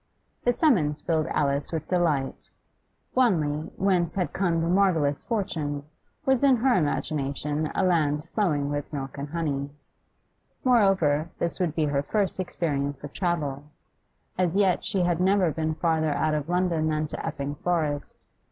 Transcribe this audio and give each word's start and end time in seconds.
The 0.43 0.51
summons 0.51 0.99
filled 0.99 1.27
Alice 1.27 1.71
with 1.71 1.87
delight. 1.87 2.49
Wanley, 3.13 3.71
whence 3.77 4.15
had 4.15 4.33
come 4.33 4.59
the 4.59 4.67
marvellous 4.67 5.23
fortune, 5.23 5.83
was 6.25 6.43
in 6.43 6.55
her 6.55 6.73
imagination 6.73 7.69
a 7.75 7.83
land 7.85 8.27
flowing 8.33 8.71
with 8.71 8.91
milk 8.91 9.19
and 9.19 9.29
honey. 9.29 9.69
Moreover, 10.63 11.29
this 11.37 11.59
would 11.59 11.75
be 11.75 11.85
her 11.85 12.01
first 12.01 12.39
experience 12.39 13.03
of 13.03 13.13
travel; 13.13 13.61
as 14.39 14.55
yet 14.57 14.83
she 14.83 15.01
had 15.01 15.19
never 15.21 15.51
been 15.51 15.75
farther 15.75 16.13
out 16.13 16.33
of 16.33 16.49
London 16.49 16.87
than 16.87 17.05
to 17.05 17.23
Epping 17.23 17.53
Forest. 17.53 18.25